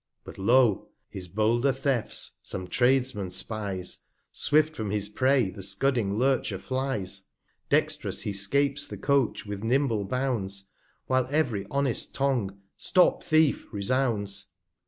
[0.23, 0.89] But lo!
[1.09, 3.99] his bolder Thefts some Tradesman spies,
[4.31, 7.21] Swift from his Prey the scudding Lurcher flies;
[7.69, 10.69] Dext'rous he scapes the Coach, with nimble Bounds,
[11.05, 14.47] While ev'ry honest Tongue Stop Thief resounds.